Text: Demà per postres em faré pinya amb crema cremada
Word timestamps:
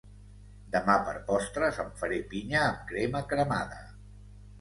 Demà 0.75 0.93
per 1.09 1.11
postres 1.27 1.77
em 1.83 1.91
faré 1.99 2.17
pinya 2.31 2.63
amb 2.71 2.81
crema 2.93 3.21
cremada 3.35 3.79